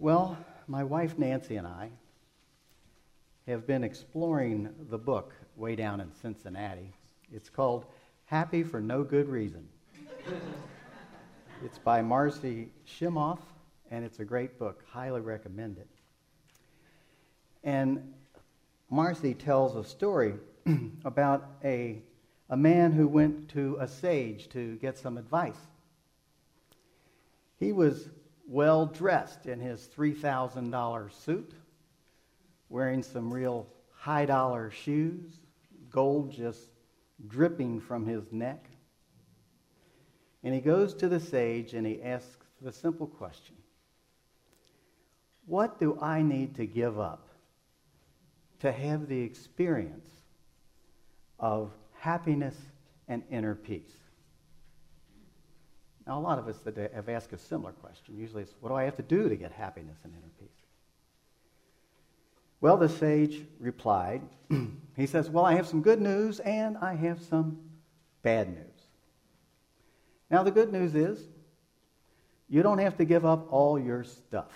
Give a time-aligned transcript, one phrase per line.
[0.00, 0.38] Well,
[0.68, 1.90] my wife Nancy and I
[3.48, 6.92] have been exploring the book way down in Cincinnati.
[7.32, 7.84] It's called
[8.26, 9.68] Happy for No Good Reason.
[11.64, 13.40] it's by Marcy Shimoff,
[13.90, 14.84] and it's a great book.
[14.88, 15.88] Highly recommend it.
[17.64, 18.14] And
[18.90, 20.34] Marcy tells a story
[21.04, 22.00] about a,
[22.50, 25.66] a man who went to a sage to get some advice.
[27.58, 28.10] He was
[28.48, 31.52] well dressed in his $3,000 suit,
[32.70, 35.40] wearing some real high dollar shoes,
[35.90, 36.68] gold just
[37.26, 38.64] dripping from his neck.
[40.42, 43.56] And he goes to the sage and he asks the simple question
[45.46, 47.28] What do I need to give up
[48.60, 50.08] to have the experience
[51.38, 52.56] of happiness
[53.08, 53.97] and inner peace?
[56.08, 58.16] Now, a lot of us that have asked a similar question.
[58.16, 60.48] Usually it's, what do I have to do to get happiness and inner peace?
[62.62, 64.22] Well, the sage replied,
[64.96, 67.58] he says, Well, I have some good news and I have some
[68.22, 68.86] bad news.
[70.30, 71.28] Now, the good news is
[72.48, 74.52] you don't have to give up all your stuff.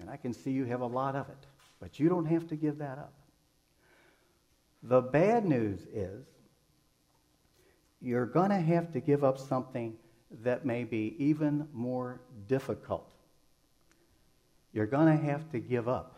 [0.00, 1.46] And I can see you have a lot of it,
[1.80, 3.14] but you don't have to give that up.
[4.82, 6.26] The bad news is
[8.02, 9.96] you're going to have to give up something
[10.42, 13.10] that may be even more difficult.
[14.72, 16.16] You're going to have to give up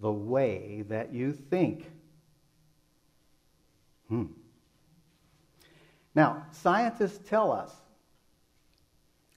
[0.00, 1.90] the way that you think.
[4.08, 4.26] Hmm.
[6.14, 7.74] Now, scientists tell us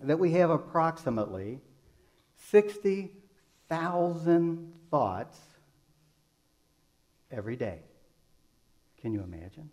[0.02, 1.59] that we have approximately
[2.50, 5.39] 60,000 thoughts
[7.32, 7.80] every day.
[9.02, 9.72] Can you imagine?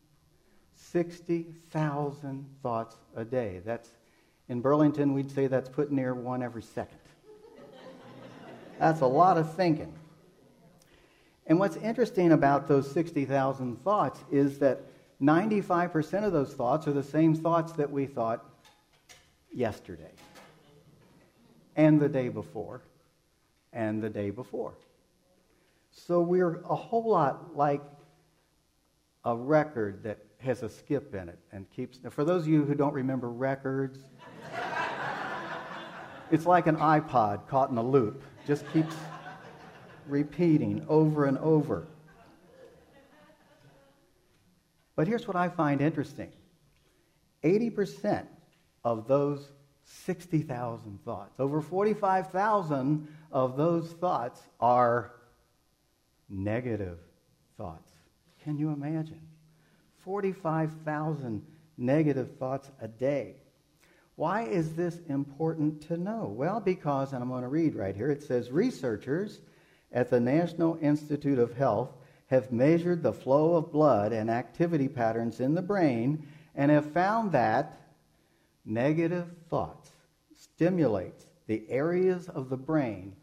[0.75, 3.61] 60,000 thoughts a day.
[3.64, 3.91] That's
[4.48, 6.98] in Burlington, we'd say that's putting near one every second.
[8.78, 9.92] That's a lot of thinking.
[11.47, 14.81] And what's interesting about those 60,000 thoughts is that
[15.22, 18.44] 95% of those thoughts are the same thoughts that we thought
[19.53, 20.10] yesterday,
[21.77, 22.83] and the day before,
[23.72, 24.75] and the day before.
[25.91, 27.83] So we're a whole lot like
[29.25, 32.00] a record that has a skip in it and keeps.
[32.10, 33.99] For those of you who don't remember records,
[36.30, 38.94] it's like an iPod caught in a loop, just keeps
[40.06, 41.86] repeating over and over.
[44.96, 46.32] But here's what I find interesting
[47.42, 48.26] 80%
[48.84, 49.50] of those
[49.84, 55.12] 60,000 thoughts, over 45,000 of those thoughts are
[56.28, 56.98] negative
[57.58, 57.92] thoughts.
[58.42, 59.20] Can you imagine?
[59.98, 61.44] 45,000
[61.76, 63.36] negative thoughts a day.
[64.16, 66.26] Why is this important to know?
[66.26, 69.41] Well, because, and I'm going to read right here, it says researchers
[69.92, 71.91] at the National Institute of Health
[72.26, 77.32] have measured the flow of blood and activity patterns in the brain and have found
[77.32, 77.80] that
[78.64, 79.91] negative thoughts
[80.36, 83.14] stimulates the areas of the brain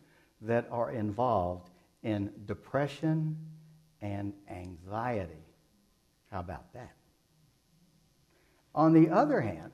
[0.42, 1.70] that are involved
[2.04, 3.38] in depression
[4.02, 5.46] and anxiety.
[6.32, 6.96] How about that?
[8.74, 9.72] On the other hand,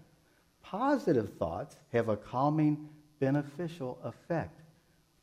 [0.72, 2.89] positive thoughts have a calming,
[3.19, 4.59] beneficial effect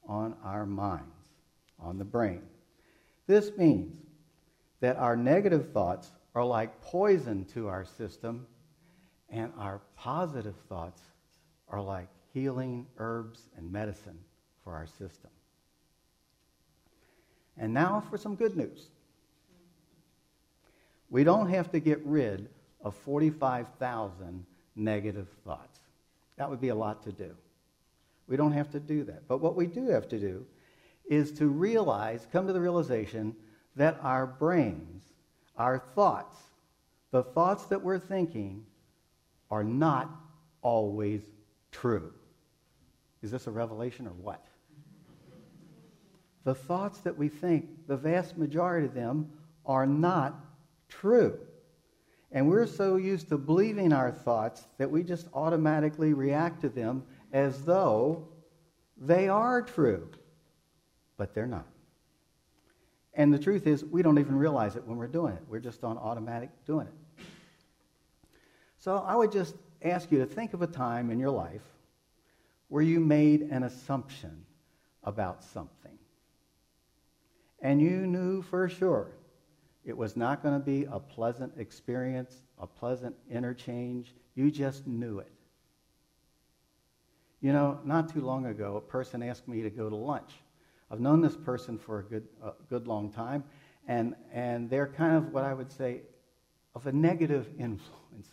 [0.09, 1.29] on our minds,
[1.79, 2.41] on the brain.
[3.27, 3.95] This means
[4.81, 8.47] that our negative thoughts are like poison to our system,
[9.29, 11.03] and our positive thoughts
[11.69, 14.19] are like healing herbs and medicine
[14.63, 15.31] for our system.
[17.59, 18.89] And now for some good news.
[21.11, 22.49] We don't have to get rid
[22.83, 24.45] of 45,000
[24.77, 25.81] negative thoughts.
[26.37, 27.31] That would be a lot to do.
[28.27, 29.29] We don't have to do that.
[29.29, 30.45] But what we do have to do
[31.09, 33.37] is to realize, come to the realization
[33.77, 35.05] that our brains,
[35.57, 36.37] our thoughts,
[37.11, 38.65] the thoughts that we're thinking,
[39.51, 40.11] are not
[40.63, 41.23] always
[41.71, 42.13] true.
[43.23, 44.45] Is this a revelation or what?
[46.45, 49.31] The thoughts that we think, the vast majority of them,
[49.65, 50.35] are not
[50.89, 51.39] true.
[52.35, 57.05] And we're so used to believing our thoughts that we just automatically react to them
[57.33, 58.27] as though
[58.97, 60.11] they are true.
[61.17, 61.69] But they're not.
[63.15, 65.43] And the truth is, we don't even realize it when we're doing it.
[65.49, 67.25] We're just on automatic doing it.
[68.81, 71.63] So I would just ask you to think of a time in your life
[72.67, 74.45] where you made an assumption
[75.05, 75.97] about something.
[77.61, 79.13] And you knew for sure
[79.85, 84.15] it was not going to be a pleasant experience, a pleasant interchange.
[84.35, 85.31] You just knew it.
[87.41, 90.33] You know, not too long ago, a person asked me to go to lunch
[90.95, 93.43] I've known this person for a good, a good long time,
[93.89, 96.03] and, and they're kind of what I would say
[96.75, 98.31] of a negative influence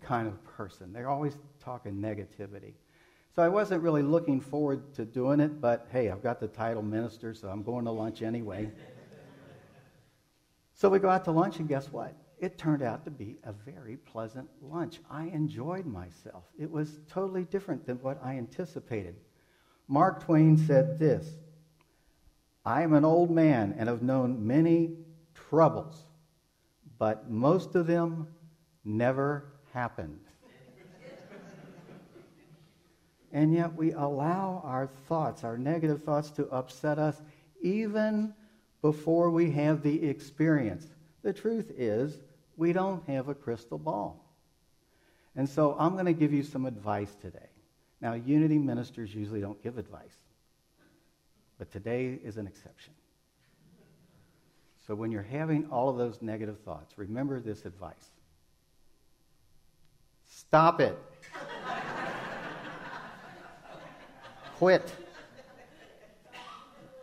[0.00, 0.92] kind of person.
[0.92, 2.72] They're always talking negativity.
[3.34, 6.82] So I wasn't really looking forward to doing it, but hey, I've got the title
[6.82, 8.70] minister, so I'm going to lunch anyway.
[10.78, 12.14] So we go out to lunch, and guess what?
[12.38, 15.00] It turned out to be a very pleasant lunch.
[15.10, 16.44] I enjoyed myself.
[16.56, 19.16] It was totally different than what I anticipated.
[19.88, 21.34] Mark Twain said this
[22.64, 24.92] I am an old man and have known many
[25.34, 26.04] troubles,
[26.96, 28.28] but most of them
[28.84, 30.20] never happened.
[33.32, 37.20] and yet we allow our thoughts, our negative thoughts, to upset us
[37.62, 38.32] even
[38.82, 40.86] before we have the experience.
[41.22, 42.18] The truth is,
[42.56, 44.24] we don't have a crystal ball.
[45.36, 47.48] And so I'm going to give you some advice today.
[48.00, 50.16] Now, unity ministers usually don't give advice,
[51.58, 52.92] but today is an exception.
[54.86, 58.10] So when you're having all of those negative thoughts, remember this advice
[60.26, 60.96] stop it.
[64.58, 64.92] Quit.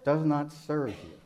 [0.03, 1.24] Does not serve you.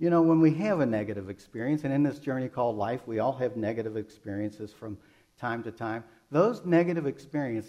[0.00, 3.18] You know, when we have a negative experience, and in this journey called life, we
[3.18, 4.96] all have negative experiences from
[5.38, 7.66] time to time, those negative experience,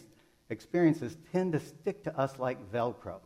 [0.50, 3.20] experiences tend to stick to us like Velcro.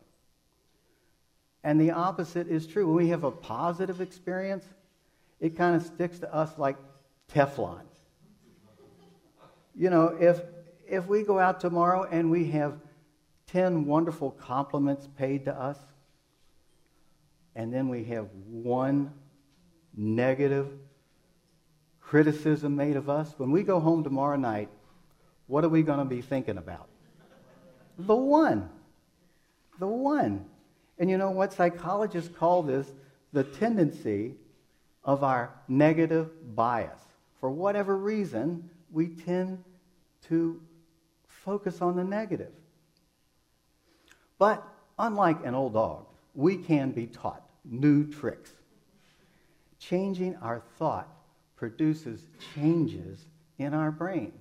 [1.64, 2.88] And the opposite is true.
[2.88, 4.66] When we have a positive experience,
[5.40, 6.78] it kind of sticks to us like
[7.32, 7.82] Teflon.
[9.76, 10.42] You know, if,
[10.88, 12.80] if we go out tomorrow and we have
[13.48, 15.78] 10 wonderful compliments paid to us,
[17.56, 19.12] and then we have one
[19.96, 20.68] negative
[22.02, 24.70] criticism made of us, when we go home tomorrow night,
[25.48, 26.88] what are we going to be thinking about?
[27.98, 28.70] The one.
[29.80, 30.46] The one.
[31.00, 31.54] And you know what?
[31.54, 32.92] Psychologists call this
[33.34, 34.36] the tendency
[35.04, 37.00] of our negative bias.
[37.40, 39.64] For whatever reason, we tend
[40.28, 40.62] to
[41.28, 42.52] focus on the negative.
[44.38, 44.64] But
[44.98, 48.52] unlike an old dog, we can be taught new tricks.
[49.80, 51.10] Changing our thought
[51.56, 53.26] produces changes
[53.58, 54.34] in our brains.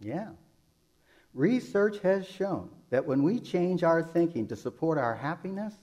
[0.00, 0.28] Yeah.
[1.32, 5.74] Research has shown that when we change our thinking to support our happiness,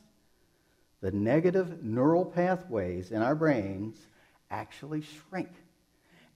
[1.01, 4.07] the negative neural pathways in our brains
[4.49, 5.49] actually shrink.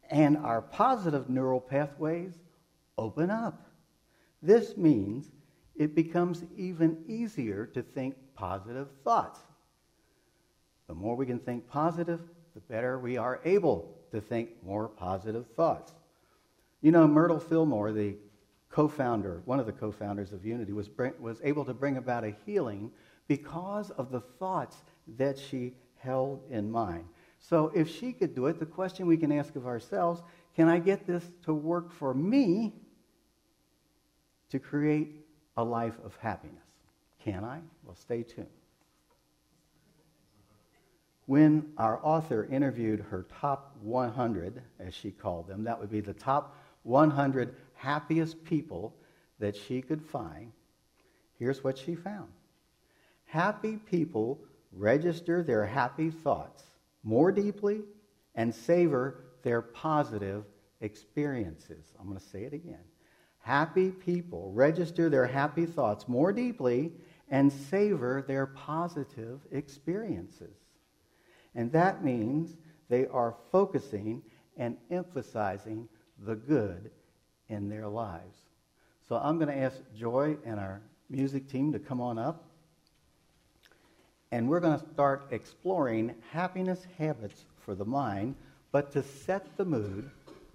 [0.10, 2.34] And our positive neural pathways
[2.98, 3.68] open up.
[4.42, 5.32] This means
[5.76, 9.40] it becomes even easier to think positive thoughts.
[10.88, 12.22] The more we can think positive,
[12.54, 15.94] the better we are able to think more positive thoughts.
[16.82, 18.16] You know, Myrtle Fillmore, the
[18.70, 20.90] co founder, one of the co founders of Unity, was,
[21.20, 22.92] was able to bring about a healing
[23.28, 24.84] because of the thoughts
[25.18, 27.06] that she held in mind.
[27.40, 30.22] So if she could do it, the question we can ask of ourselves
[30.56, 32.74] can I get this to work for me
[34.50, 35.10] to create
[35.58, 36.64] a life of happiness?
[37.20, 37.62] Can I?
[37.84, 38.48] Well, stay tuned.
[41.26, 46.14] When our author interviewed her top 100, as she called them, that would be the
[46.14, 48.96] top 100 happiest people
[49.40, 50.52] that she could find,
[51.40, 52.30] here's what she found.
[53.26, 54.40] Happy people
[54.72, 56.64] register their happy thoughts
[57.04, 57.82] more deeply
[58.36, 60.46] and savor their positive
[60.82, 61.94] experiences.
[62.00, 62.84] I'm going to say it again.
[63.40, 66.92] Happy people register their happy thoughts more deeply
[67.30, 70.65] and savor their positive experiences.
[71.56, 72.58] And that means
[72.90, 74.22] they are focusing
[74.58, 75.88] and emphasizing
[76.26, 76.92] the good
[77.50, 78.38] in their lives.
[79.08, 82.44] So I'm going to ask Joy and our music team to come on up.
[84.32, 88.36] And we're going to start exploring happiness habits for the mind.
[88.72, 90.10] But to set the mood,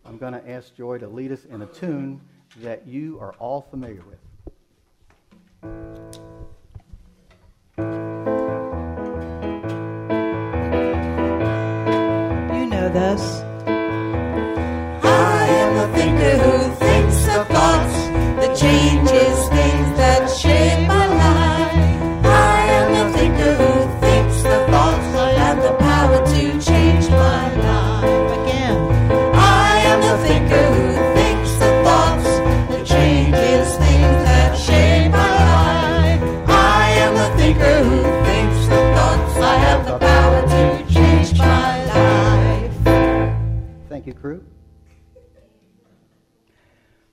[0.04, 2.20] I'm going to ask Joy to lead us in a tune
[2.58, 4.18] that you are all familiar with.
[12.90, 13.49] You know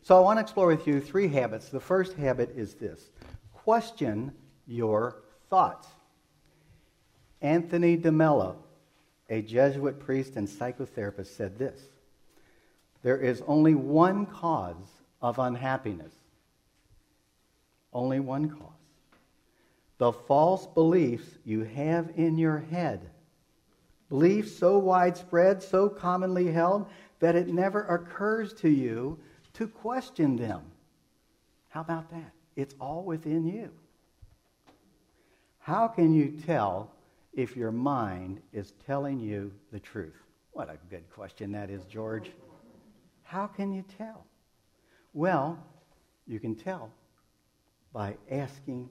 [0.07, 1.67] So I want to explore with you three habits.
[1.67, 3.09] The first habit is this
[3.51, 4.31] question
[4.65, 5.17] your
[5.49, 5.85] thoughts.
[7.41, 8.55] Anthony DeMello,
[9.29, 11.89] a Jesuit priest and psychotherapist, said this
[13.03, 14.77] There is only one cause
[15.21, 16.13] of unhappiness.
[17.91, 18.79] Only one cause.
[19.97, 23.09] The false beliefs you have in your head.
[24.07, 26.87] Beliefs so widespread, so commonly held,
[27.19, 29.19] that it never occurs to you
[29.57, 30.61] to question them.
[31.69, 32.31] How about that?
[32.55, 33.71] It's all within you.
[35.59, 36.91] How can you tell
[37.33, 40.15] if your mind is telling you the truth?
[40.51, 42.31] What a good question that is, George.
[43.23, 44.25] How can you tell?
[45.13, 45.59] Well,
[46.25, 46.91] you can tell
[47.93, 48.89] by asking,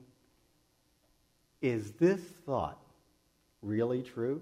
[1.61, 2.79] is this thought
[3.61, 4.41] really true?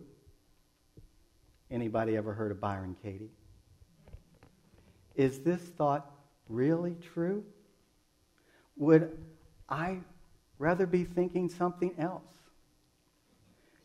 [1.69, 3.31] Anybody ever heard of Byron Katie?
[5.15, 6.14] Is this thought
[6.49, 7.43] really true?
[8.77, 9.17] Would
[9.69, 9.99] I
[10.59, 12.23] rather be thinking something else?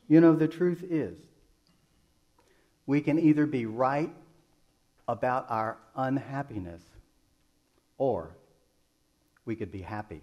[0.08, 1.16] You know, the truth is,
[2.86, 4.12] we can either be right
[5.06, 6.82] about our unhappiness
[7.98, 8.36] or
[9.44, 10.22] we could be happy.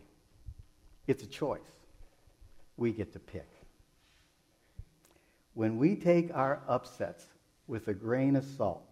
[1.08, 1.62] It's a choice.
[2.76, 3.50] We get to pick.
[5.54, 7.26] When we take our upsets
[7.68, 8.84] with a grain of salt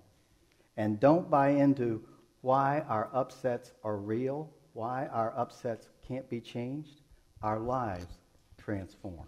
[0.78, 2.04] and don't buy into
[2.46, 7.02] why our upsets are real, why our upsets can't be changed,
[7.42, 8.20] our lives
[8.56, 9.26] transform.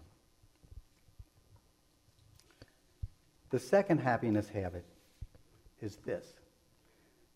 [3.50, 4.84] The second happiness habit
[5.82, 6.26] is this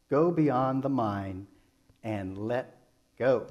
[0.09, 1.49] go beyond the mind
[2.05, 2.77] and let
[3.19, 3.49] go.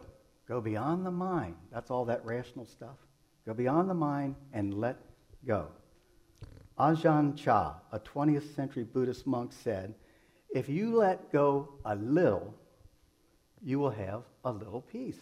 [0.47, 1.55] Go beyond the mind.
[1.69, 2.95] That's all that rational stuff.
[3.45, 4.95] Go beyond the mind and let
[5.45, 5.67] go.
[6.79, 9.95] Ajahn Chah, a 20th century Buddhist monk, said,
[10.53, 12.53] If you let go a little,
[13.61, 15.19] you will have a little peace.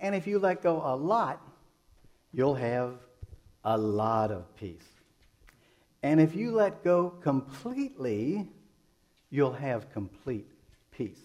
[0.00, 1.40] And if you let go a lot,
[2.32, 2.96] you'll have
[3.64, 4.88] a lot of peace.
[6.02, 8.48] And if you let go completely,
[9.30, 10.50] you'll have complete
[10.90, 11.20] peace.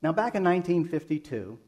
[0.00, 1.58] Now, back in 1952,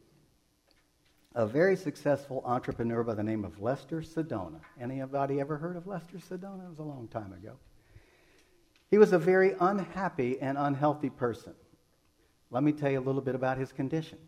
[1.35, 4.61] a very successful entrepreneur by the name of Lester Sedona.
[4.81, 6.65] Anybody ever heard of Lester Sedona?
[6.65, 7.57] It was a long time ago.
[8.91, 11.55] He was a very unhappy and unhealthy person.
[12.51, 14.19] Let me tell you a little bit about his condition.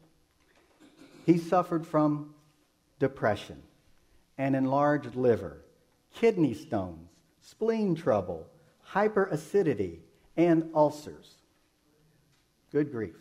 [1.25, 2.35] He suffered from
[2.99, 3.63] depression,
[4.37, 5.65] an enlarged liver,
[6.15, 7.09] kidney stones,
[7.41, 8.47] spleen trouble,
[8.93, 9.99] hyperacidity,
[10.37, 11.35] and ulcers.
[12.71, 13.17] Good grief.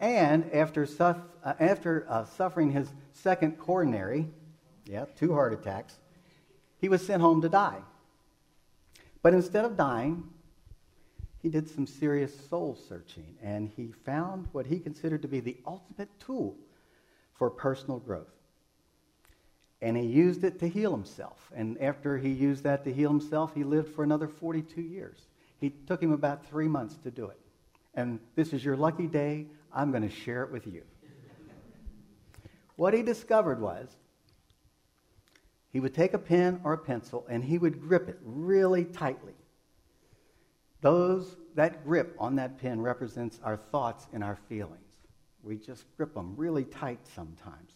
[0.00, 1.14] and after, uh,
[1.58, 4.28] after uh, suffering his second coronary,
[4.84, 5.98] yeah, two heart attacks,
[6.78, 7.80] he was sent home to die.
[9.22, 10.24] But instead of dying,
[11.40, 15.56] he did some serious soul searching and he found what he considered to be the
[15.66, 16.56] ultimate tool
[17.34, 18.32] for personal growth
[19.82, 21.50] and he used it to heal himself.
[21.54, 25.26] And after he used that to heal himself, he lived for another 42 years.
[25.60, 27.38] He took him about three months to do it.
[27.94, 29.46] And this is your lucky day.
[29.74, 30.82] I'm going to share it with you.
[32.76, 33.88] what he discovered was
[35.72, 39.32] he would take a pen or a pencil and he would grip it really tightly.
[40.82, 44.78] Those, that grip on that pen represents our thoughts and our feelings.
[45.42, 47.72] We just grip them really tight sometimes.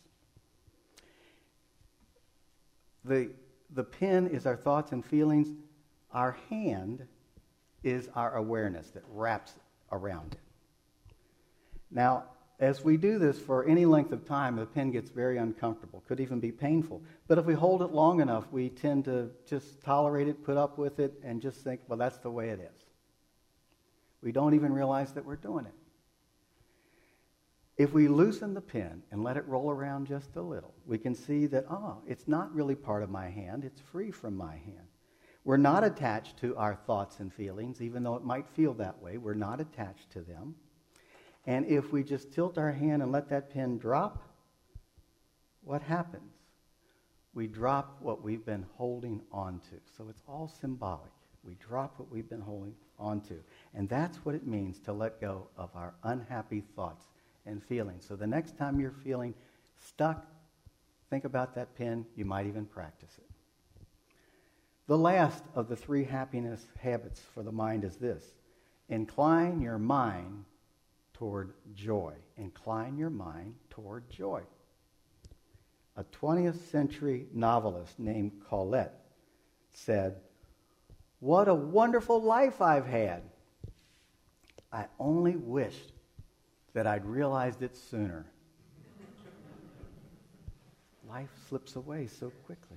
[3.05, 3.31] The,
[3.75, 5.49] the pen is our thoughts and feelings.
[6.13, 7.07] Our hand
[7.83, 9.55] is our awareness that wraps
[9.93, 10.41] around it.
[11.91, 12.25] Now,
[12.59, 16.21] as we do this for any length of time, the pen gets very uncomfortable, could
[16.21, 17.03] even be painful.
[17.29, 20.79] But if we hold it long enough, we tend to just tolerate it, put up
[20.79, 22.85] with it, and just think, well, that's the way it is.
[24.23, 25.75] We don't even realize that we're doing it.
[27.77, 31.15] If we loosen the pen and let it roll around just a little, we can
[31.15, 34.89] see that, oh, it's not really part of my hand, it's free from my hand.
[35.45, 39.19] We're not attached to our thoughts and feelings, even though it might feel that way.
[39.19, 40.55] We're not attached to them.
[41.47, 44.23] And if we just tilt our hand and let that pen drop,
[45.63, 46.33] what happens?
[47.35, 49.77] We drop what we've been holding on to.
[49.97, 51.13] So it's all symbolic.
[51.45, 53.35] We drop what we've been holding on to.
[53.75, 57.05] And that's what it means to let go of our unhappy thoughts
[57.45, 58.05] and feelings.
[58.07, 59.35] So the next time you're feeling
[59.79, 60.27] stuck,
[61.11, 62.07] think about that pen.
[62.17, 63.31] You might even practice it.
[64.89, 68.25] The last of the three happiness habits for the mind is this
[68.89, 70.45] incline your mind
[71.19, 72.13] toward joy.
[72.37, 74.43] Incline your mind toward joy.
[75.97, 79.01] A 20th century novelist named Colette
[79.73, 80.17] said,
[81.21, 83.23] What a wonderful life I've had.
[84.71, 85.93] I only wished
[86.75, 88.27] that I'd realized it sooner.
[91.09, 92.77] life slips away so quickly.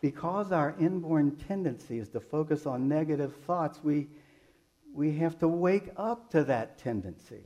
[0.00, 4.06] Because our inborn tendency is to focus on negative thoughts, we,
[4.96, 7.42] we have to wake up to that tendency.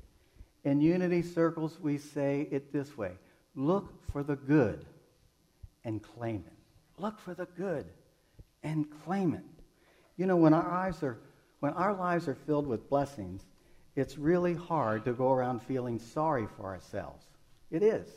[0.62, 3.12] In unity circles, we say it this way
[3.56, 4.86] look for the good
[5.84, 7.02] and claim it.
[7.02, 7.86] Look for the good
[8.62, 9.44] and claim it.
[10.16, 11.18] You know, when our eyes are
[11.58, 13.42] when our lives are filled with blessings,
[13.96, 17.26] it's really hard to go around feeling sorry for ourselves.
[17.70, 18.08] It is.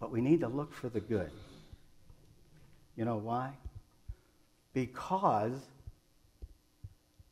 [0.00, 1.30] But we need to look for the good.
[2.96, 3.52] You know why?
[4.74, 5.52] Because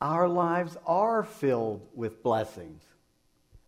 [0.01, 2.83] our lives are filled with blessings.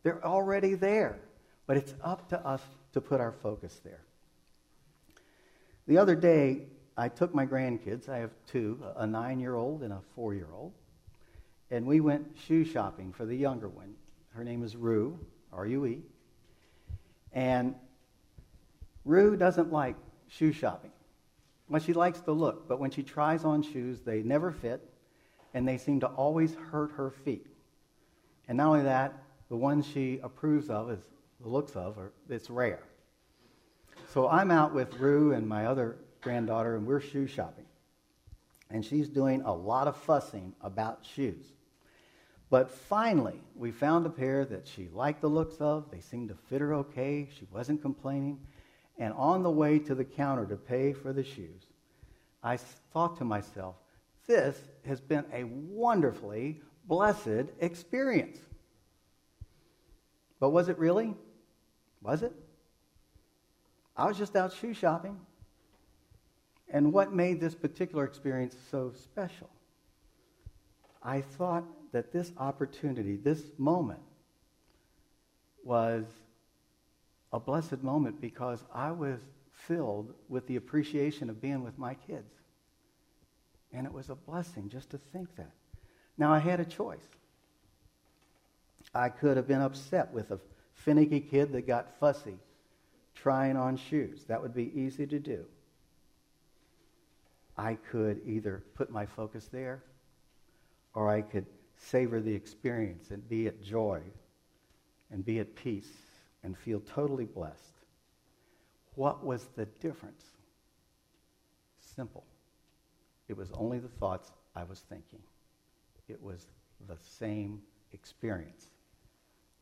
[0.02, 1.18] They're already there.
[1.66, 4.00] But it's up to us to put our focus there.
[5.86, 6.62] The other day,
[6.96, 10.48] I took my grandkids, I have two, a nine year old and a four year
[10.52, 10.72] old,
[11.70, 13.94] and we went shoe shopping for the younger one.
[14.30, 15.18] Her name is Rue,
[15.52, 16.02] R U E.
[17.32, 17.74] And
[19.04, 19.96] Rue doesn't like
[20.28, 20.90] shoe shopping.
[21.68, 24.88] Well, she likes to look, but when she tries on shoes, they never fit,
[25.54, 27.46] and they seem to always hurt her feet.
[28.48, 29.14] And not only that,
[29.48, 31.00] the ones she approves of, is
[31.40, 32.82] the looks of, are, it's rare.
[34.12, 37.64] So I'm out with Rue and my other granddaughter, and we're shoe shopping.
[38.70, 41.44] And she's doing a lot of fussing about shoes.
[42.50, 45.90] But finally, we found a pair that she liked the looks of.
[45.90, 47.28] They seemed to fit her okay.
[47.38, 48.38] She wasn't complaining.
[48.98, 51.66] And on the way to the counter to pay for the shoes,
[52.42, 53.76] I thought to myself,
[54.28, 54.56] this
[54.86, 58.38] has been a wonderfully blessed experience.
[60.38, 61.14] But was it really?
[62.00, 62.32] Was it?
[63.96, 65.18] I was just out shoe shopping.
[66.70, 69.50] And what made this particular experience so special?
[71.02, 74.00] I thought that this opportunity, this moment,
[75.64, 76.04] was
[77.32, 79.18] a blessed moment because I was
[79.50, 82.37] filled with the appreciation of being with my kids.
[83.72, 85.52] And it was a blessing just to think that.
[86.16, 87.06] Now, I had a choice.
[88.94, 90.40] I could have been upset with a
[90.74, 92.38] finicky kid that got fussy
[93.14, 94.24] trying on shoes.
[94.24, 95.44] That would be easy to do.
[97.56, 99.82] I could either put my focus there
[100.94, 104.00] or I could savor the experience and be at joy
[105.10, 105.92] and be at peace
[106.42, 107.74] and feel totally blessed.
[108.94, 110.24] What was the difference?
[111.80, 112.24] Simple.
[113.28, 115.20] It was only the thoughts I was thinking.
[116.08, 116.46] It was
[116.88, 117.60] the same
[117.92, 118.68] experience.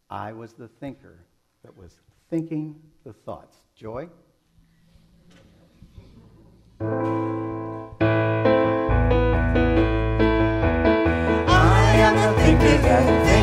[0.09, 1.19] I was the thinker
[1.65, 1.99] that was
[2.31, 3.57] thinking the thoughts.
[3.75, 4.09] Joy?
[11.99, 13.36] thinker who thinks the thoughts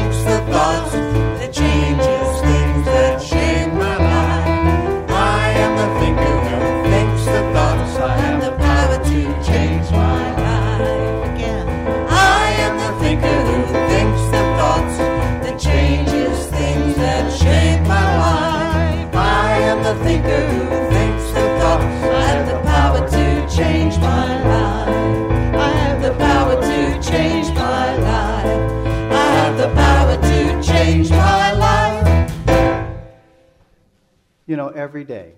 [34.46, 35.34] You know, every day,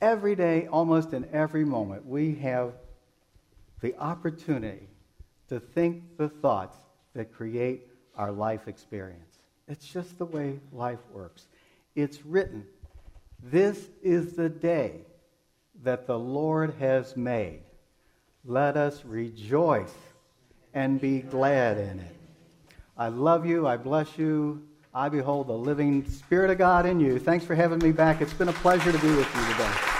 [0.00, 2.72] every day, almost in every moment, we have
[3.80, 4.88] the opportunity
[5.48, 6.76] to think the thoughts
[7.14, 9.38] that create our life experience.
[9.66, 11.46] It's just the way life works.
[11.94, 12.64] It's written,
[13.42, 15.00] This is the day
[15.82, 17.60] that the Lord has made.
[18.44, 19.94] Let us rejoice
[20.74, 22.16] and be glad in it.
[22.96, 23.66] I love you.
[23.66, 24.62] I bless you.
[24.96, 27.18] I behold the living Spirit of God in you.
[27.18, 28.20] Thanks for having me back.
[28.20, 29.93] It's been a pleasure to be with you today.